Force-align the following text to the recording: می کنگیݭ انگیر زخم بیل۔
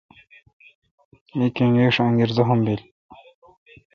می 1.37 1.47
کنگیݭ 1.55 1.95
انگیر 2.05 2.29
زخم 2.37 2.59
بیل۔ 2.65 2.81